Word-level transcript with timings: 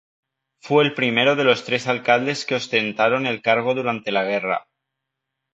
Fue 0.63 0.83
el 0.83 0.95
primero 0.95 1.35
de 1.35 1.43
los 1.43 1.63
tres 1.63 1.85
alcaldes 1.85 2.47
que 2.47 2.55
ostentaron 2.55 3.27
el 3.27 3.43
cargo 3.43 3.75
durante 3.75 4.11
la 4.11 4.23
guerra. 4.23 4.67